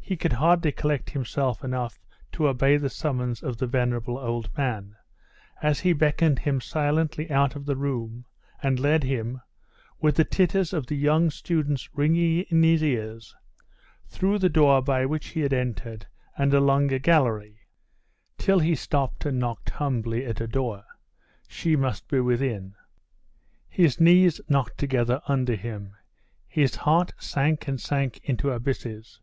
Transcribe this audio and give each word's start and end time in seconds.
He 0.00 0.16
could 0.16 0.32
hardly 0.32 0.72
collect 0.72 1.10
himself 1.10 1.62
enough 1.62 1.98
to 2.32 2.48
obey 2.48 2.78
the 2.78 2.88
summons 2.88 3.42
of 3.42 3.58
the 3.58 3.66
venerable 3.66 4.16
old 4.16 4.48
man, 4.56 4.96
as 5.60 5.80
he 5.80 5.92
beckoned 5.92 6.38
him 6.38 6.62
silently 6.62 7.30
out 7.30 7.54
of 7.54 7.66
the 7.66 7.76
room, 7.76 8.24
and 8.62 8.80
led 8.80 9.04
him, 9.04 9.42
with 10.00 10.16
the 10.16 10.24
titters 10.24 10.72
of 10.72 10.86
the 10.86 10.94
young 10.94 11.28
students 11.28 11.90
ringing 11.92 12.38
in 12.48 12.62
his 12.62 12.82
ears, 12.82 13.36
through 14.06 14.38
the 14.38 14.48
door 14.48 14.80
by 14.80 15.04
which 15.04 15.26
he 15.26 15.40
had 15.40 15.52
entered, 15.52 16.06
and 16.38 16.54
along 16.54 16.90
a 16.90 16.98
gallery, 16.98 17.58
till 18.38 18.60
he 18.60 18.74
stopped 18.74 19.26
and 19.26 19.38
knocked 19.38 19.68
humbly 19.68 20.24
at 20.24 20.40
a 20.40 20.46
door.... 20.48 20.84
She 21.48 21.76
must 21.76 22.08
be 22.08 22.20
within! 22.20 22.76
knocked 24.48 24.78
together 24.78 25.20
under 25.28 25.54
him. 25.54 25.96
His 26.46 26.76
heart 26.76 27.12
sank 27.18 27.68
and 27.68 27.78
sank 27.78 28.20
into 28.24 28.50
abysses! 28.50 29.20